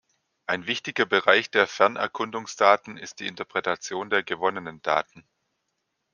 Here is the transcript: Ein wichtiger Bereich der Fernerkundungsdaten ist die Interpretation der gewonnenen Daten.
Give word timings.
Ein 0.47 0.65
wichtiger 0.65 1.05
Bereich 1.05 1.51
der 1.51 1.67
Fernerkundungsdaten 1.67 2.97
ist 2.97 3.19
die 3.19 3.27
Interpretation 3.27 4.09
der 4.09 4.23
gewonnenen 4.23 4.81
Daten. 4.81 5.27